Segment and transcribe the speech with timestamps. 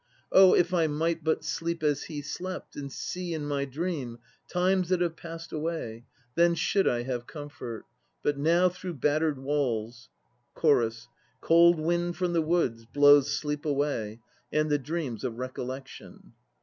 [0.31, 4.17] Oh if I might but sleep as he slept, and see in my dream
[4.49, 7.85] Times that have passed away, then should I have comfort;
[8.23, 10.09] But now through battered walls
[10.55, 11.07] CHORUS.
[11.39, 16.33] Cold wind from the woods Blows sleep away and the dreams of recollection.